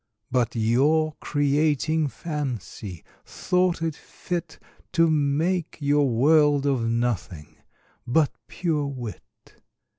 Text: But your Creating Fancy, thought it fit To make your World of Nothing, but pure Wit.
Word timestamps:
But 0.31 0.55
your 0.55 1.13
Creating 1.19 2.07
Fancy, 2.07 3.03
thought 3.23 3.83
it 3.83 3.93
fit 3.95 4.57
To 4.93 5.11
make 5.11 5.77
your 5.79 6.09
World 6.09 6.65
of 6.65 6.81
Nothing, 6.89 7.57
but 8.07 8.31
pure 8.47 8.87
Wit. 8.87 9.61